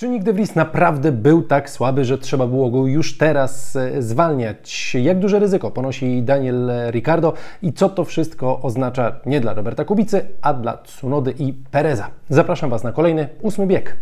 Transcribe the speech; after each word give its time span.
Czy 0.00 0.08
Nick 0.08 0.24
DeVries 0.24 0.54
naprawdę 0.54 1.12
był 1.12 1.42
tak 1.42 1.70
słaby, 1.70 2.04
że 2.04 2.18
trzeba 2.18 2.46
było 2.46 2.70
go 2.70 2.86
już 2.86 3.18
teraz 3.18 3.76
e, 3.76 4.02
zwalniać? 4.02 4.94
Jak 4.94 5.18
duże 5.18 5.38
ryzyko 5.38 5.70
ponosi 5.70 6.22
Daniel 6.22 6.70
Ricardo 6.90 7.32
i 7.62 7.72
co 7.72 7.88
to 7.88 8.04
wszystko 8.04 8.62
oznacza 8.62 9.20
nie 9.26 9.40
dla 9.40 9.54
Roberta 9.54 9.84
Kubicy, 9.84 10.26
a 10.42 10.54
dla 10.54 10.76
Tsunody 10.76 11.34
i 11.38 11.52
Pereza? 11.52 12.10
Zapraszam 12.28 12.70
Was 12.70 12.84
na 12.84 12.92
kolejny 12.92 13.28
ósmy 13.42 13.66
bieg. 13.66 13.96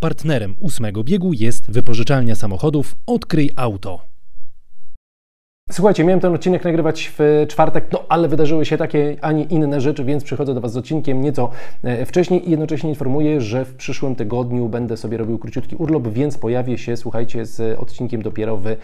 Partnerem 0.00 0.54
ósmego 0.60 1.04
biegu 1.04 1.32
jest 1.32 1.70
wypożyczalnia 1.70 2.34
samochodów 2.34 2.96
Odkryj 3.06 3.50
Auto. 3.56 4.09
Słuchajcie, 5.72 6.04
miałem 6.04 6.20
ten 6.20 6.34
odcinek 6.34 6.64
nagrywać 6.64 7.12
w 7.18 7.44
czwartek, 7.48 7.84
no 7.92 8.04
ale 8.08 8.28
wydarzyły 8.28 8.64
się 8.64 8.76
takie, 8.76 9.16
a 9.20 9.32
nie 9.32 9.44
inne 9.44 9.80
rzeczy, 9.80 10.04
więc 10.04 10.24
przychodzę 10.24 10.54
do 10.54 10.60
Was 10.60 10.72
z 10.72 10.76
odcinkiem 10.76 11.20
nieco 11.20 11.50
e, 11.82 12.06
wcześniej 12.06 12.48
i 12.48 12.50
jednocześnie 12.50 12.90
informuję, 12.90 13.40
że 13.40 13.64
w 13.64 13.74
przyszłym 13.74 14.14
tygodniu 14.14 14.68
będę 14.68 14.96
sobie 14.96 15.16
robił 15.16 15.38
króciutki 15.38 15.76
urlop, 15.76 16.08
więc 16.08 16.38
pojawię 16.38 16.78
się, 16.78 16.96
słuchajcie, 16.96 17.46
z 17.46 17.80
odcinkiem 17.80 18.22
dopiero 18.22 18.56
w 18.56 18.66
e, 18.66 18.76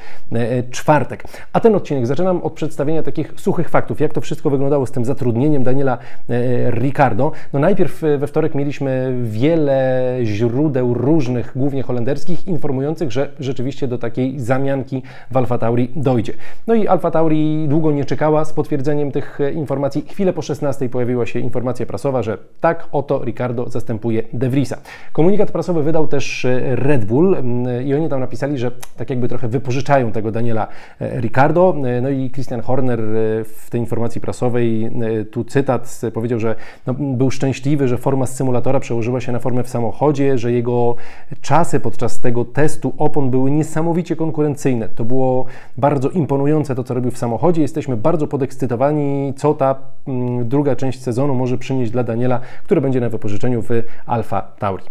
czwartek. 0.71 1.25
A 1.53 1.61
ten 1.61 1.75
odcinek 1.75 2.07
zaczynam 2.07 2.43
od 2.43 2.53
przedstawienia 2.53 3.03
takich 3.03 3.35
suchych 3.37 3.69
faktów, 3.69 4.01
jak 4.01 4.13
to 4.13 4.21
wszystko 4.21 4.51
wyglądało 4.51 4.87
z 4.87 4.93
tym 4.93 5.05
zatrudnieniem 5.05 5.63
Daniela 5.63 5.99
e, 6.29 6.71
Ricardo. 6.71 7.33
No 7.53 7.59
najpierw 7.59 8.01
we 8.19 8.27
wtorek 8.27 8.55
mieliśmy 8.55 9.15
wiele 9.23 10.19
źródeł 10.23 10.95
różnych, 10.95 11.53
głównie 11.57 11.83
holenderskich, 11.83 12.47
informujących, 12.47 13.13
że 13.13 13.33
rzeczywiście 13.41 13.89
do 13.89 13.99
takiej 13.99 14.41
zamianki 14.41 15.03
w 15.31 15.37
Alfa 15.37 15.59
Tauri 15.59 15.89
dojdzie. 15.97 16.33
No 16.67 16.76
i 16.77 16.89
Alfa 16.89 17.11
Tauri 17.11 17.69
długo 17.69 17.93
nie 17.93 18.05
czekała 18.05 18.45
z 18.45 18.53
potwierdzeniem 18.53 19.13
tych 19.13 19.41
e, 19.41 19.53
informacji. 19.53 20.05
Chwilę 20.09 20.33
po 20.33 20.43
16 20.43 20.89
pojawiła 20.89 21.27
się 21.27 21.39
informacja 21.39 21.87
prasowa, 21.87 22.23
że 22.23 22.39
tak 22.61 22.89
oto 22.93 23.25
Ricardo 23.25 23.71
zastępuje 23.71 24.23
De 24.33 24.49
Vriesa. 24.51 24.79
Komunikat 25.13 25.51
prasowy 25.51 25.83
wydał 25.83 26.09
też 26.09 26.45
e, 26.45 26.77
Red 26.77 27.05
Bull 27.05 27.37
i 27.85 27.95
oni 27.95 28.09
tam 28.09 28.21
napisali, 28.21 28.59
że 28.59 28.71
tak 28.97 29.11
jakby 29.11 29.29
trochę 29.29 29.49
wypożyczają 29.49 30.13
tego 30.13 30.33
Daniela 30.33 30.69
e, 31.01 31.21
Ricardo. 31.21 31.75
No 32.03 32.09
i 32.09 32.31
Christian 32.31 32.61
Horner 32.61 33.01
w 33.45 33.71
tej 33.71 33.81
informacji 33.81 34.21
prasowej, 34.21 34.91
tu 35.31 35.45
cytat, 35.45 36.01
powiedział, 36.15 36.39
że 36.39 36.55
no, 36.87 36.95
był 36.95 37.31
szczęśliwy, 37.31 37.89
że 37.89 37.99
forma 37.99 38.27
z 38.27 38.37
symulatora 38.37 38.81
przełożyła 38.81 39.21
się 39.21 39.33
na 39.33 39.39
formę 39.39 39.63
w 39.63 39.69
samochodzie, 39.69 40.39
że 40.39 40.53
jego 40.53 40.97
czasy 41.41 41.81
podczas 41.81 42.21
tego 42.21 42.45
testu 42.45 42.93
opon 42.99 43.31
były 43.31 43.51
niesamowicie 43.51 44.17
konkurencyjne. 44.17 44.89
To 44.89 45.05
było 45.05 45.45
bardzo 45.77 46.11
imponujące 46.11 46.66
to, 46.75 46.85
co 46.85 46.95
robił 46.95 47.11
w 47.11 47.19
samochodzie. 47.19 47.63
Jesteśmy 47.63 47.97
bardzo 47.97 48.27
podekscytowani, 48.27 49.35
co 49.37 49.55
ta 49.55 49.75
mm, 50.09 50.49
druga 50.49 50.77
część 50.77 51.03
sezonu 51.03 51.35
może 51.35 51.59
przynieść 51.59 51.93
dla 51.93 52.03
Daniela, 52.03 52.41
który 52.65 52.81
będzie 52.81 53.01
na 53.01 53.09
wypożyczeniu 53.09 53.63
w 53.63 53.69
Alfa 54.07 54.43
Tauri. 54.59 54.85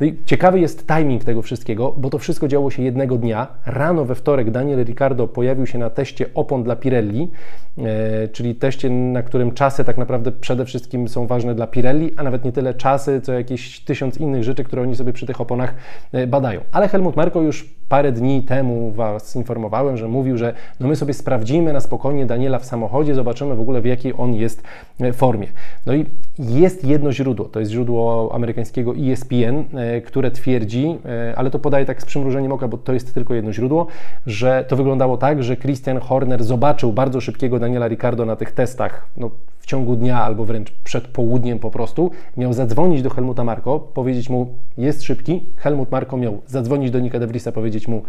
No 0.00 0.06
ciekawy 0.26 0.60
jest 0.60 0.86
timing 0.86 1.24
tego 1.24 1.42
wszystkiego, 1.42 1.94
bo 1.96 2.10
to 2.10 2.18
wszystko 2.18 2.48
działo 2.48 2.70
się 2.70 2.82
jednego 2.82 3.16
dnia. 3.16 3.46
Rano 3.66 4.04
we 4.04 4.14
wtorek 4.14 4.50
Daniel 4.50 4.84
Ricciardo 4.84 5.28
pojawił 5.28 5.66
się 5.66 5.78
na 5.78 5.90
teście 5.90 6.26
opon 6.34 6.62
dla 6.62 6.76
Pirelli, 6.76 7.30
e, 7.78 8.28
czyli 8.28 8.54
teście, 8.54 8.90
na 8.90 9.22
którym 9.22 9.52
czasy 9.52 9.84
tak 9.84 9.98
naprawdę 9.98 10.32
przede 10.32 10.64
wszystkim 10.64 11.08
są 11.08 11.26
ważne 11.26 11.54
dla 11.54 11.66
Pirelli, 11.66 12.12
a 12.16 12.22
nawet 12.22 12.44
nie 12.44 12.52
tyle 12.52 12.74
czasy, 12.74 13.20
co 13.20 13.32
jakieś 13.32 13.80
tysiąc 13.80 14.16
innych 14.16 14.44
rzeczy, 14.44 14.64
które 14.64 14.82
oni 14.82 14.96
sobie 14.96 15.12
przy 15.12 15.26
tych 15.26 15.40
oponach 15.40 15.74
e, 16.12 16.26
badają. 16.26 16.60
Ale 16.72 16.88
Helmut 16.88 17.16
Marko 17.16 17.40
już 17.40 17.74
parę 17.88 18.12
dni 18.12 18.42
temu 18.42 18.92
Was 18.92 19.36
informowałem, 19.36 19.96
że 19.96 20.08
mówił, 20.08 20.36
że 20.36 20.54
no 20.80 20.88
my 20.88 20.96
sobie 20.96 21.14
sprawdzimy 21.22 21.72
na 21.72 21.80
spokojnie 21.80 22.26
Daniela 22.26 22.58
w 22.58 22.64
samochodzie, 22.64 23.14
zobaczymy 23.14 23.54
w 23.54 23.60
ogóle 23.60 23.80
w 23.80 23.84
jakiej 23.84 24.12
on 24.18 24.34
jest 24.34 24.62
e, 25.00 25.12
formie. 25.12 25.46
No 25.86 25.94
i 25.94 26.06
jest 26.38 26.84
jedno 26.84 27.12
źródło, 27.12 27.44
to 27.44 27.60
jest 27.60 27.72
źródło 27.72 28.30
amerykańskiego 28.34 28.94
ESPN, 28.96 29.78
e, 29.78 30.00
które 30.00 30.30
twierdzi, 30.30 30.98
e, 31.04 31.34
ale 31.36 31.50
to 31.50 31.58
podaje 31.58 31.84
tak 31.84 32.02
z 32.02 32.04
przymrużeniem 32.04 32.52
oka, 32.52 32.68
bo 32.68 32.78
to 32.78 32.92
jest 32.92 33.14
tylko 33.14 33.34
jedno 33.34 33.52
źródło, 33.52 33.86
że 34.26 34.64
to 34.68 34.76
wyglądało 34.76 35.16
tak, 35.16 35.42
że 35.42 35.56
Christian 35.56 36.00
Horner 36.00 36.44
zobaczył 36.44 36.92
bardzo 36.92 37.20
szybkiego 37.20 37.58
Daniela 37.58 37.88
Ricardo 37.88 38.24
na 38.24 38.36
tych 38.36 38.52
testach 38.52 39.06
no, 39.16 39.30
w 39.58 39.66
ciągu 39.66 39.96
dnia 39.96 40.22
albo 40.22 40.44
wręcz 40.44 40.72
przed 40.84 41.08
południem 41.08 41.58
po 41.58 41.70
prostu, 41.70 42.10
miał 42.36 42.52
zadzwonić 42.52 43.02
do 43.02 43.10
Helmuta 43.10 43.44
Marko, 43.44 43.80
powiedzieć 43.80 44.30
mu, 44.30 44.54
jest 44.78 45.02
szybki. 45.02 45.46
Helmut 45.56 45.90
Marko 45.90 46.16
miał 46.16 46.42
zadzwonić 46.46 46.90
do 46.90 47.00
Nika 47.00 47.18
De 47.18 47.26
Vriesa, 47.26 47.52
powiedzieć 47.52 47.88
mu, 47.88 48.02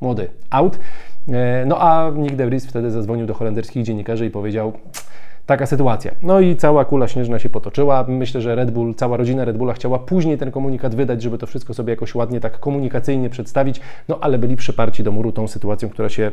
młody, 0.00 0.28
out. 0.50 0.78
E, 1.28 1.64
no 1.66 1.80
a 1.80 2.10
Nick 2.10 2.36
De 2.36 2.46
Vries 2.46 2.66
wtedy 2.66 2.90
zadzwonił 2.90 3.26
do 3.26 3.34
holenderskich 3.34 3.84
dziennikarzy 3.84 4.26
i 4.26 4.30
powiedział, 4.30 4.72
taka 5.46 5.66
sytuacja. 5.66 6.12
No 6.22 6.40
i 6.40 6.56
cała 6.56 6.84
kula 6.84 7.08
śnieżna 7.08 7.38
się 7.38 7.48
potoczyła. 7.48 8.04
Myślę, 8.08 8.40
że 8.40 8.54
Red 8.54 8.70
Bull, 8.70 8.94
cała 8.94 9.16
rodzina 9.16 9.44
Red 9.44 9.56
Bulla 9.56 9.72
chciała 9.72 9.98
później 9.98 10.38
ten 10.38 10.50
komunikat 10.50 10.94
wydać, 10.94 11.22
żeby 11.22 11.38
to 11.38 11.46
wszystko 11.46 11.74
sobie 11.74 11.90
jakoś 11.90 12.14
ładnie 12.14 12.40
tak 12.40 12.60
komunikacyjnie 12.60 13.30
przedstawić, 13.30 13.80
no 14.08 14.18
ale 14.20 14.38
byli 14.38 14.56
przyparci 14.56 15.02
do 15.02 15.12
muru 15.12 15.32
tą 15.32 15.48
sytuacją, 15.48 15.88
która 15.88 16.08
się 16.08 16.32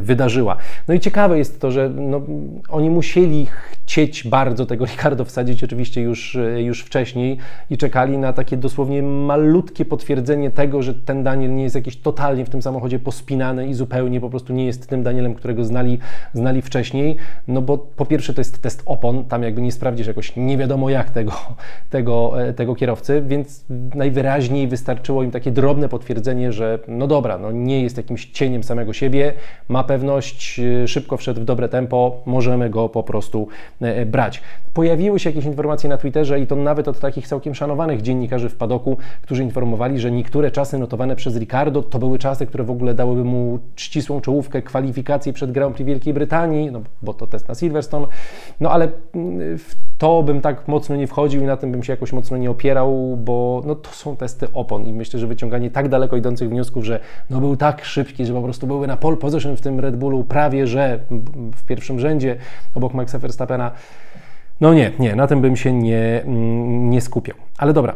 wydarzyła. 0.00 0.56
No 0.88 0.94
i 0.94 1.00
ciekawe 1.00 1.38
jest 1.38 1.60
to, 1.60 1.70
że 1.70 1.88
no, 1.88 2.22
oni 2.68 2.90
musieli 2.90 3.46
chcieć 3.92 4.28
bardzo 4.28 4.66
tego 4.66 4.84
Ricardo 4.84 5.24
wsadzić 5.24 5.64
oczywiście 5.64 6.02
już, 6.02 6.36
e, 6.36 6.62
już 6.62 6.82
wcześniej 6.82 7.38
i 7.70 7.78
czekali 7.78 8.18
na 8.18 8.32
takie 8.32 8.56
dosłownie 8.56 9.02
malutkie 9.02 9.84
potwierdzenie 9.84 10.50
tego, 10.50 10.82
że 10.82 10.94
ten 10.94 11.22
Daniel 11.22 11.54
nie 11.54 11.62
jest 11.62 11.74
jakiś 11.74 11.96
totalnie 11.96 12.44
w 12.44 12.50
tym 12.50 12.62
samochodzie 12.62 12.98
pospinany 12.98 13.66
i 13.66 13.74
zupełnie 13.74 14.20
po 14.20 14.30
prostu 14.30 14.52
nie 14.52 14.66
jest 14.66 14.86
tym 14.86 15.02
Danielem, 15.02 15.34
którego 15.34 15.64
znali, 15.64 15.98
znali 16.34 16.62
wcześniej, 16.62 17.16
no 17.48 17.62
bo 17.62 17.78
po 17.78 18.06
pierwsze 18.06 18.34
to 18.34 18.40
jest 18.40 18.62
test 18.62 18.82
opon, 18.86 19.24
tam 19.24 19.42
jakby 19.42 19.62
nie 19.62 19.72
sprawdzisz 19.72 20.06
jakoś 20.06 20.36
nie 20.36 20.58
wiadomo 20.58 20.90
jak 20.90 21.10
tego, 21.10 21.32
tego, 21.90 22.32
tego 22.56 22.74
kierowcy, 22.74 23.22
więc 23.26 23.64
najwyraźniej 23.94 24.68
wystarczyło 24.68 25.22
im 25.22 25.30
takie 25.30 25.50
drobne 25.50 25.88
potwierdzenie, 25.88 26.52
że 26.52 26.78
no 26.88 27.06
dobra, 27.06 27.38
no 27.38 27.52
nie 27.52 27.82
jest 27.82 27.96
jakimś 27.96 28.26
cieniem 28.26 28.62
samego 28.62 28.92
siebie, 28.92 29.11
ma 29.68 29.84
pewność, 29.84 30.60
y, 30.84 30.88
szybko 30.88 31.16
wszedł 31.16 31.40
w 31.40 31.44
dobre 31.44 31.68
tempo, 31.68 32.22
możemy 32.26 32.70
go 32.70 32.88
po 32.88 33.02
prostu 33.02 33.48
e, 33.82 33.96
e, 33.96 34.06
brać. 34.06 34.42
Pojawiły 34.74 35.18
się 35.18 35.30
jakieś 35.30 35.44
informacje 35.44 35.88
na 35.88 35.96
Twitterze 35.96 36.40
i 36.40 36.46
to 36.46 36.56
nawet 36.56 36.88
od 36.88 37.00
takich 37.00 37.28
całkiem 37.28 37.54
szanowanych 37.54 38.02
dziennikarzy 38.02 38.48
w 38.48 38.56
padoku, 38.56 38.96
którzy 39.22 39.42
informowali, 39.42 39.98
że 39.98 40.10
niektóre 40.10 40.50
czasy 40.50 40.78
notowane 40.78 41.16
przez 41.16 41.36
Ricardo 41.36 41.82
to 41.82 41.98
były 41.98 42.18
czasy, 42.18 42.46
które 42.46 42.64
w 42.64 42.70
ogóle 42.70 42.94
dałyby 42.94 43.24
mu 43.24 43.58
ścisłą 43.76 44.20
czołówkę 44.20 44.62
kwalifikacji 44.62 45.32
przed 45.32 45.52
Grand 45.52 45.74
Prix 45.74 45.86
Wielkiej 45.86 46.14
Brytanii, 46.14 46.70
no 46.70 46.80
bo 47.02 47.14
to 47.14 47.26
test 47.26 47.48
na 47.48 47.54
Silverstone, 47.54 48.06
no 48.60 48.70
ale 48.70 48.88
mm, 49.14 49.58
w 49.58 49.76
to 50.02 50.22
bym 50.22 50.40
tak 50.40 50.68
mocno 50.68 50.96
nie 50.96 51.06
wchodził 51.06 51.42
i 51.42 51.44
na 51.44 51.56
tym 51.56 51.72
bym 51.72 51.82
się 51.82 51.92
jakoś 51.92 52.12
mocno 52.12 52.36
nie 52.36 52.50
opierał, 52.50 53.16
bo 53.16 53.62
no, 53.66 53.74
to 53.74 53.90
są 53.90 54.16
testy 54.16 54.48
opon 54.54 54.86
i 54.86 54.92
myślę, 54.92 55.20
że 55.20 55.26
wyciąganie 55.26 55.70
tak 55.70 55.88
daleko 55.88 56.16
idących 56.16 56.48
wniosków, 56.48 56.84
że 56.84 57.00
no, 57.30 57.40
był 57.40 57.56
tak 57.56 57.84
szybki, 57.84 58.26
że 58.26 58.34
po 58.34 58.42
prostu 58.42 58.66
były 58.66 58.86
na 58.86 58.96
pole 58.96 59.16
position 59.16 59.56
w 59.56 59.60
tym 59.60 59.80
Red 59.80 59.96
Bullu 59.96 60.24
prawie, 60.24 60.66
że 60.66 60.98
w 61.56 61.64
pierwszym 61.66 62.00
rzędzie 62.00 62.36
obok 62.74 62.94
Maxa 62.94 63.18
Verstappena, 63.18 63.70
no 64.62 64.74
nie, 64.74 64.92
nie, 64.98 65.16
na 65.16 65.26
tym 65.26 65.40
bym 65.40 65.56
się 65.56 65.72
nie, 65.72 66.22
mm, 66.24 66.90
nie 66.90 67.00
skupiał. 67.00 67.36
Ale 67.58 67.72
dobra, 67.72 67.94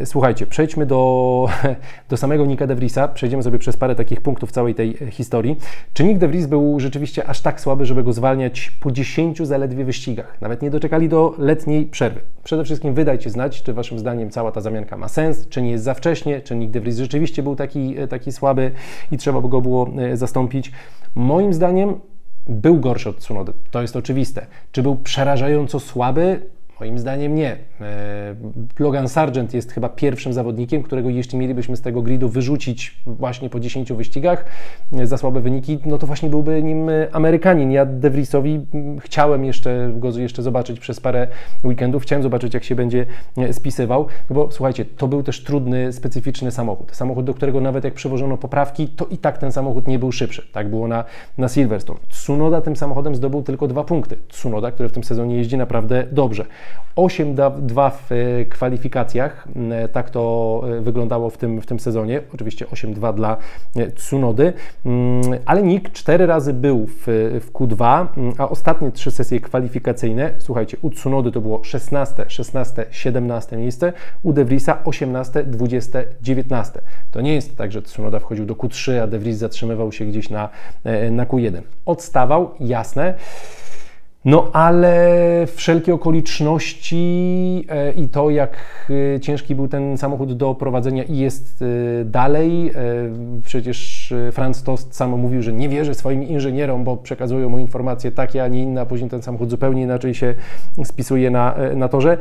e, 0.00 0.06
słuchajcie, 0.06 0.46
przejdźmy 0.46 0.86
do, 0.86 1.48
do 2.10 2.16
samego 2.16 2.46
Nika 2.46 2.66
De 2.66 2.74
Vriesa. 2.74 3.08
Przejdziemy 3.08 3.42
sobie 3.42 3.58
przez 3.58 3.76
parę 3.76 3.94
takich 3.94 4.20
punktów 4.20 4.52
całej 4.52 4.74
tej 4.74 4.96
historii. 5.10 5.56
Czy 5.92 6.04
Nick 6.04 6.18
De 6.18 6.28
Vries 6.28 6.46
był 6.46 6.80
rzeczywiście 6.80 7.26
aż 7.26 7.40
tak 7.40 7.60
słaby, 7.60 7.86
żeby 7.86 8.02
go 8.02 8.12
zwalniać 8.12 8.72
po 8.80 8.92
10 8.92 9.46
zaledwie 9.46 9.84
wyścigach? 9.84 10.40
Nawet 10.40 10.62
nie 10.62 10.70
doczekali 10.70 11.08
do 11.08 11.34
letniej 11.38 11.86
przerwy. 11.86 12.20
Przede 12.44 12.64
wszystkim 12.64 12.94
wydajcie 12.94 13.30
znać, 13.30 13.62
czy 13.62 13.72
waszym 13.72 13.98
zdaniem 13.98 14.30
cała 14.30 14.52
ta 14.52 14.60
zamianka 14.60 14.96
ma 14.96 15.08
sens, 15.08 15.48
czy 15.48 15.62
nie 15.62 15.70
jest 15.70 15.84
za 15.84 15.94
wcześnie, 15.94 16.40
czy 16.40 16.56
Nick 16.56 16.72
De 16.72 16.80
Vries 16.80 16.98
rzeczywiście 16.98 17.42
był 17.42 17.56
taki, 17.56 17.96
taki 18.08 18.32
słaby 18.32 18.70
i 19.12 19.16
trzeba 19.16 19.40
by 19.40 19.48
go 19.48 19.60
było 19.60 19.90
e, 19.98 20.16
zastąpić. 20.16 20.72
Moim 21.14 21.52
zdaniem 21.54 21.94
był 22.46 22.80
gorszy 22.80 23.08
od 23.08 23.18
Tsunody, 23.18 23.52
to 23.70 23.82
jest 23.82 23.96
oczywiste. 23.96 24.46
Czy 24.72 24.82
był 24.82 24.96
przerażająco 24.96 25.80
słaby? 25.80 26.50
Moim 26.80 26.98
zdaniem 26.98 27.34
nie. 27.34 27.56
E, 27.80 28.34
Logan 28.78 29.08
Sargent 29.08 29.54
jest 29.54 29.72
chyba 29.72 29.88
pierwszym 29.88 30.32
zawodnikiem, 30.32 30.82
którego 30.82 31.10
jeśli 31.10 31.38
mielibyśmy 31.38 31.76
z 31.76 31.80
tego 31.80 32.02
gridu 32.02 32.28
wyrzucić 32.28 32.96
właśnie 33.06 33.50
po 33.50 33.60
10 33.60 33.92
wyścigach 33.92 34.44
e, 34.92 35.06
za 35.06 35.18
słabe 35.18 35.40
wyniki, 35.40 35.78
no 35.84 35.98
to 35.98 36.06
właśnie 36.06 36.30
byłby 36.30 36.62
nim 36.62 36.88
e, 36.88 37.08
Amerykanin. 37.12 37.70
Ja 37.70 37.86
De 37.86 38.10
Vriesowi 38.10 38.60
chciałem 39.00 39.44
jeszcze 39.44 39.92
go 39.96 40.18
jeszcze 40.18 40.42
zobaczyć 40.42 40.80
przez 40.80 41.00
parę 41.00 41.28
weekendów, 41.64 42.02
chciałem 42.02 42.22
zobaczyć 42.22 42.54
jak 42.54 42.64
się 42.64 42.74
będzie 42.74 43.06
spisywał, 43.52 44.06
no 44.30 44.34
bo 44.34 44.50
słuchajcie, 44.50 44.84
to 44.84 45.08
był 45.08 45.22
też 45.22 45.44
trudny, 45.44 45.92
specyficzny 45.92 46.50
samochód. 46.50 46.92
Samochód, 46.92 47.24
do 47.24 47.34
którego 47.34 47.60
nawet 47.60 47.84
jak 47.84 47.94
przywożono 47.94 48.36
poprawki, 48.36 48.88
to 48.88 49.06
i 49.06 49.18
tak 49.18 49.38
ten 49.38 49.52
samochód 49.52 49.88
nie 49.88 49.98
był 49.98 50.12
szybszy. 50.12 50.48
Tak 50.52 50.70
było 50.70 50.88
na, 50.88 51.04
na 51.38 51.48
Silverstone. 51.48 52.00
Tsunoda 52.08 52.60
tym 52.60 52.76
samochodem 52.76 53.14
zdobył 53.14 53.42
tylko 53.42 53.68
dwa 53.68 53.84
punkty. 53.84 54.16
Tsunoda, 54.28 54.70
który 54.70 54.88
w 54.88 54.92
tym 54.92 55.04
sezonie 55.04 55.36
jeździ 55.36 55.56
naprawdę 55.56 56.06
dobrze. 56.12 56.44
8-2 56.96 57.90
w 57.90 58.12
e, 58.12 58.44
kwalifikacjach, 58.44 59.48
tak 59.92 60.10
to 60.10 60.64
wyglądało 60.80 61.30
w 61.30 61.38
tym, 61.38 61.60
w 61.60 61.66
tym 61.66 61.80
sezonie, 61.80 62.20
oczywiście 62.34 62.66
8-2 62.66 63.14
dla 63.14 63.36
Tsunody, 63.94 64.52
ale 65.46 65.62
Nick 65.62 65.92
4 65.92 66.26
razy 66.26 66.52
był 66.52 66.86
w, 66.86 67.02
w 67.40 67.52
Q2, 67.52 68.06
a 68.38 68.48
ostatnie 68.48 68.92
trzy 68.92 69.10
sesje 69.10 69.40
kwalifikacyjne, 69.40 70.32
słuchajcie, 70.38 70.76
u 70.82 70.90
Tsunody 70.90 71.32
to 71.32 71.40
było 71.40 71.64
16, 71.64 72.24
16, 72.28 72.86
17 72.90 73.56
miejsce, 73.56 73.92
u 74.22 74.32
De 74.32 74.44
Vriesa 74.44 74.84
18, 74.84 75.44
20, 75.44 75.98
19. 76.22 76.80
To 77.10 77.20
nie 77.20 77.34
jest 77.34 77.56
tak, 77.56 77.72
że 77.72 77.82
Tsunoda 77.82 78.18
wchodził 78.18 78.46
do 78.46 78.54
Q3, 78.54 78.98
a 78.98 79.06
De 79.06 79.18
Vries 79.18 79.38
zatrzymywał 79.38 79.92
się 79.92 80.04
gdzieś 80.04 80.30
na, 80.30 80.48
na 81.10 81.26
Q1. 81.26 81.62
Odstawał, 81.86 82.50
jasne. 82.60 83.14
No 84.24 84.50
ale 84.52 85.46
wszelkie 85.46 85.94
okoliczności 85.94 87.66
e, 87.68 87.92
i 87.92 88.08
to, 88.08 88.30
jak 88.30 88.56
e, 89.16 89.20
ciężki 89.20 89.54
był 89.54 89.68
ten 89.68 89.98
samochód 89.98 90.32
do 90.32 90.54
prowadzenia 90.54 91.04
i 91.04 91.16
jest 91.16 91.62
e, 91.62 92.04
dalej, 92.04 92.72
przecież 93.44 94.12
Franz 94.32 94.62
Tost 94.62 94.94
sam 94.94 95.10
mówił, 95.10 95.42
że 95.42 95.52
nie 95.52 95.68
wierzy 95.68 95.94
swoim 95.94 96.22
inżynierom, 96.22 96.84
bo 96.84 96.96
przekazują 96.96 97.48
mu 97.48 97.58
informacje 97.58 98.12
takie, 98.12 98.44
a 98.44 98.48
nie 98.48 98.62
inne, 98.62 98.80
a 98.80 98.86
później 98.86 99.10
ten 99.10 99.22
samochód 99.22 99.50
zupełnie 99.50 99.82
inaczej 99.82 100.14
się 100.14 100.34
spisuje 100.84 101.30
na, 101.30 101.54
na 101.76 101.88
torze. 101.88 102.18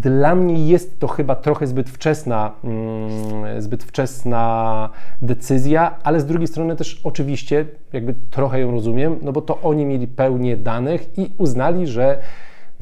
Dla 0.00 0.34
mnie 0.34 0.66
jest 0.66 1.00
to 1.00 1.08
chyba 1.08 1.34
trochę 1.34 1.66
zbyt 1.66 1.90
wczesna, 1.90 2.52
mm, 2.64 3.62
zbyt 3.62 3.84
wczesna 3.84 4.90
decyzja, 5.22 5.94
ale 6.02 6.20
z 6.20 6.26
drugiej 6.26 6.48
strony 6.48 6.76
też 6.76 7.00
oczywiście 7.04 7.66
jakby 7.92 8.14
trochę 8.30 8.60
ją 8.60 8.70
rozumiem, 8.70 9.18
no 9.22 9.32
bo 9.32 9.42
to 9.42 9.60
oni 9.62 9.84
mieli 9.84 10.06
pełnię 10.06 10.56
danych 10.56 11.18
i 11.18 11.31
uznali, 11.38 11.86
że 11.86 12.18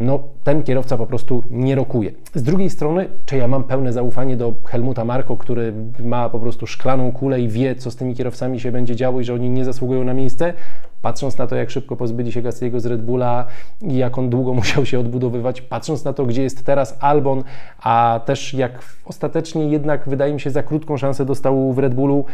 no, 0.01 0.23
ten 0.45 0.63
kierowca 0.63 0.97
po 0.97 1.07
prostu 1.07 1.43
nie 1.51 1.75
rokuje. 1.75 2.13
Z 2.35 2.43
drugiej 2.43 2.71
strony, 2.71 3.09
czy 3.27 3.37
ja 3.37 3.49
mam 3.49 3.65
pełne 3.65 3.93
zaufanie 3.93 4.37
do 4.37 4.55
Helmuta 4.65 5.05
Marko, 5.05 5.37
który 5.37 5.73
ma 6.05 6.29
po 6.29 6.41
prostu 6.41 6.67
szklaną 6.67 7.13
kulę 7.13 7.41
i 7.41 7.49
wie, 7.49 7.75
co 7.75 7.91
z 7.91 7.97
tymi 7.97 8.15
kierowcami 8.15 8.61
się 8.61 8.73
będzie 8.73 8.97
działo 8.97 9.21
i 9.21 9.25
że 9.25 9.35
oni 9.35 9.51
nie 9.51 9.65
zasługują 9.65 10.05
na 10.05 10.15
miejsce? 10.15 10.53
Patrząc 11.03 11.39
na 11.39 11.47
to, 11.47 11.57
jak 11.57 11.71
szybko 11.71 11.97
pozbyli 11.97 12.33
się 12.33 12.43
Gastiego 12.43 12.81
z 12.81 12.87
Red 12.87 13.03
Bulla 13.03 13.47
i 13.83 13.97
jak 13.97 14.19
on 14.19 14.31
długo 14.31 14.55
musiał 14.61 14.87
się 14.87 14.99
odbudowywać, 14.99 15.63
patrząc 15.63 16.05
na 16.05 16.13
to, 16.13 16.27
gdzie 16.27 16.43
jest 16.43 16.67
teraz 16.67 16.97
Albon, 17.01 17.45
a 17.83 18.21
też 18.25 18.55
jak 18.55 18.83
ostatecznie 19.05 19.69
jednak, 19.69 20.09
wydaje 20.09 20.35
mi 20.35 20.41
się, 20.41 20.51
za 20.51 20.63
krótką 20.63 20.97
szansę 20.97 21.25
dostał 21.25 21.73
w 21.73 21.79
Red 21.79 21.95
Bullu, 21.95 22.25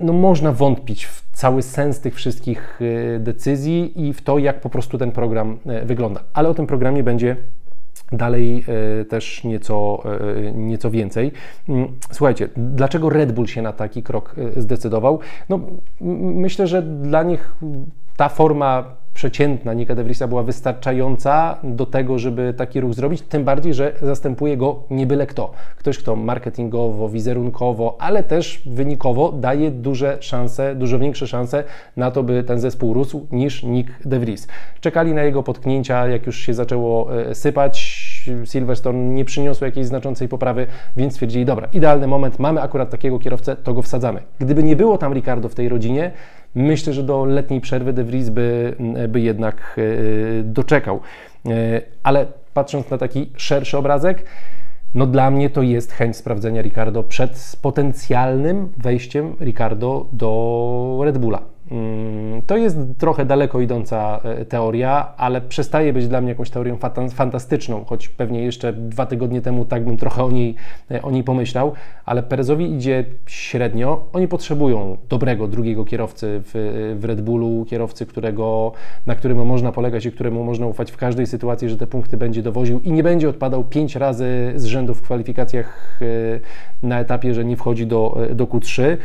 no 0.00 0.12
można 0.12 0.52
wątpić 0.52 1.06
w 1.06 1.24
cały 1.32 1.62
sens 1.62 2.00
tych 2.00 2.14
wszystkich 2.14 2.80
y, 2.82 3.18
decyzji 3.20 4.06
i 4.06 4.12
w 4.12 4.22
to, 4.22 4.38
jak 4.38 4.60
po 4.60 4.70
prostu 4.70 4.98
ten 4.98 5.12
program 5.12 5.58
y, 5.82 5.84
wygląda. 5.84 6.20
Ale 6.32 6.48
o 6.48 6.54
tym 6.54 6.66
programie 6.66 7.02
będzie 7.02 7.36
dalej 8.12 8.64
y, 9.00 9.04
też 9.04 9.44
nieco, 9.44 10.02
nieco 10.54 10.90
więcej. 10.90 11.32
Mm, 11.68 11.88
słuchajcie, 12.12 12.48
dlaczego 12.56 13.10
Red 13.10 13.32
Bull 13.32 13.46
się 13.46 13.62
na 13.62 13.72
taki 13.72 14.02
krok 14.02 14.34
zdecydował? 14.56 15.18
No, 15.48 15.60
myślę, 16.20 16.66
że 16.66 16.82
dla 16.82 17.22
nich 17.22 17.54
ta 18.16 18.28
forma 18.28 18.96
przeciętna 19.24 19.74
Nika 19.74 19.94
de 19.94 20.04
Vriesa 20.04 20.28
była 20.28 20.42
wystarczająca 20.42 21.58
do 21.62 21.86
tego, 21.86 22.18
żeby 22.18 22.54
taki 22.56 22.80
ruch 22.80 22.94
zrobić, 22.94 23.22
tym 23.22 23.44
bardziej, 23.44 23.74
że 23.74 23.92
zastępuje 24.02 24.56
go 24.56 24.82
nie 24.90 25.06
byle 25.06 25.26
kto. 25.26 25.50
Ktoś, 25.76 25.98
kto 25.98 26.16
marketingowo, 26.16 27.08
wizerunkowo, 27.08 27.96
ale 27.98 28.22
też 28.22 28.62
wynikowo 28.66 29.32
daje 29.32 29.70
duże 29.70 30.16
szanse, 30.20 30.74
dużo 30.74 30.98
większe 30.98 31.26
szanse 31.26 31.64
na 31.96 32.10
to, 32.10 32.22
by 32.22 32.44
ten 32.44 32.60
zespół 32.60 32.94
rósł 32.94 33.26
niż 33.32 33.62
Nick 33.62 33.90
de 34.04 34.18
Vries. 34.18 34.48
Czekali 34.80 35.14
na 35.14 35.22
jego 35.22 35.42
potknięcia, 35.42 36.06
jak 36.08 36.26
już 36.26 36.38
się 36.38 36.54
zaczęło 36.54 37.20
e, 37.20 37.34
sypać, 37.34 38.04
Silverstone 38.44 39.14
nie 39.14 39.24
przyniosło 39.24 39.66
jakiejś 39.66 39.86
znaczącej 39.86 40.28
poprawy, 40.28 40.66
więc 40.96 41.12
stwierdzili, 41.12 41.44
dobra, 41.44 41.68
idealny 41.72 42.06
moment, 42.06 42.38
mamy 42.38 42.62
akurat 42.62 42.90
takiego 42.90 43.18
kierowcę, 43.18 43.56
to 43.56 43.74
go 43.74 43.82
wsadzamy. 43.82 44.22
Gdyby 44.38 44.62
nie 44.62 44.76
było 44.76 44.98
tam 44.98 45.14
Ricardo 45.14 45.48
w 45.48 45.54
tej 45.54 45.68
rodzinie, 45.68 46.10
myślę, 46.54 46.92
że 46.92 47.02
do 47.02 47.24
letniej 47.24 47.60
przerwy 47.60 47.92
De 47.92 48.04
Vries 48.04 48.30
by, 48.30 48.76
by 49.08 49.20
jednak 49.20 49.76
e, 49.78 50.42
doczekał. 50.42 51.00
E, 51.46 51.82
ale 52.02 52.26
patrząc 52.54 52.90
na 52.90 52.98
taki 52.98 53.30
szerszy 53.36 53.78
obrazek, 53.78 54.24
no 54.94 55.06
dla 55.06 55.30
mnie 55.30 55.50
to 55.50 55.62
jest 55.62 55.92
chęć 55.92 56.16
sprawdzenia 56.16 56.62
Ricardo 56.62 57.02
przed 57.02 57.56
potencjalnym 57.62 58.72
wejściem 58.78 59.36
Ricardo 59.40 60.06
do 60.12 61.00
Red 61.04 61.18
Bulla. 61.18 61.53
Mm, 61.70 62.42
to 62.42 62.56
jest 62.56 62.78
trochę 62.98 63.24
daleko 63.24 63.60
idąca 63.60 64.20
e, 64.24 64.44
teoria, 64.44 65.12
ale 65.16 65.40
przestaje 65.40 65.92
być 65.92 66.08
dla 66.08 66.20
mnie 66.20 66.28
jakąś 66.28 66.50
teorią 66.50 66.78
fantastyczną, 67.14 67.84
choć 67.84 68.08
pewnie 68.08 68.44
jeszcze 68.44 68.72
dwa 68.72 69.06
tygodnie 69.06 69.40
temu 69.40 69.64
tak 69.64 69.84
bym 69.84 69.96
trochę 69.96 70.24
o 70.24 70.30
niej, 70.30 70.54
e, 70.90 71.02
o 71.02 71.10
niej 71.10 71.24
pomyślał, 71.24 71.72
ale 72.04 72.22
Perezowi 72.22 72.72
idzie 72.72 73.04
średnio. 73.26 74.04
Oni 74.12 74.28
potrzebują 74.28 74.96
dobrego 75.08 75.48
drugiego 75.48 75.84
kierowcy 75.84 76.42
w, 76.44 76.50
w 77.00 77.04
Red 77.04 77.20
Bullu, 77.20 77.64
kierowcy, 77.64 78.06
którego, 78.06 78.72
na 79.06 79.14
którym 79.14 79.46
można 79.46 79.72
polegać 79.72 80.06
i 80.06 80.12
któremu 80.12 80.44
można 80.44 80.66
ufać 80.66 80.92
w 80.92 80.96
każdej 80.96 81.26
sytuacji, 81.26 81.68
że 81.68 81.76
te 81.76 81.86
punkty 81.86 82.16
będzie 82.16 82.42
dowoził 82.42 82.80
i 82.80 82.92
nie 82.92 83.02
będzie 83.02 83.28
odpadał 83.28 83.64
pięć 83.64 83.96
razy 83.96 84.52
z 84.56 84.64
rzędu 84.64 84.94
w 84.94 85.02
kwalifikacjach 85.02 86.00
e, 86.02 86.86
na 86.86 87.00
etapie, 87.00 87.34
że 87.34 87.44
nie 87.44 87.56
wchodzi 87.56 87.86
do, 87.86 88.18
do 88.34 88.46
Q3. 88.46 88.96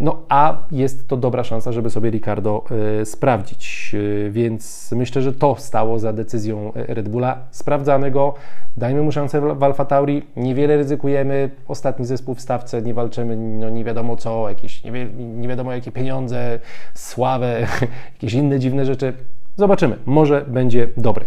No 0.00 0.22
a 0.28 0.58
jest 0.70 1.08
to 1.08 1.16
dobra 1.16 1.44
szansa, 1.44 1.72
żeby 1.72 1.85
sobie 1.90 2.10
Ricardo 2.10 2.64
e, 3.00 3.06
sprawdzić. 3.06 3.94
E, 4.26 4.30
więc 4.30 4.92
myślę, 4.96 5.22
że 5.22 5.32
to 5.32 5.56
stało 5.58 5.98
za 5.98 6.12
decyzją 6.12 6.72
e, 6.74 6.94
Red 6.94 7.08
Bulla. 7.08 7.38
Sprawdzamy 7.50 8.10
go, 8.10 8.34
dajmy 8.76 9.02
mu 9.02 9.12
szansę 9.12 9.54
w 9.54 9.62
Alfa 9.62 9.84
Tauri, 9.84 10.22
niewiele 10.36 10.76
ryzykujemy. 10.76 11.50
Ostatni 11.68 12.06
zespół 12.06 12.34
w 12.34 12.40
stawce, 12.40 12.82
nie 12.82 12.94
walczymy, 12.94 13.36
no 13.36 13.70
nie 13.70 13.84
wiadomo 13.84 14.16
co, 14.16 14.48
jakieś 14.48 14.84
nie, 14.84 14.92
wi 14.92 15.24
nie 15.24 15.48
wiadomo 15.48 15.72
jakie 15.72 15.92
pieniądze, 15.92 16.58
sławę, 16.94 17.66
jakieś 18.14 18.34
inne 18.34 18.58
dziwne 18.58 18.84
rzeczy. 18.84 19.12
Zobaczymy, 19.56 19.96
może 20.06 20.44
będzie 20.48 20.88
dobry. 20.96 21.24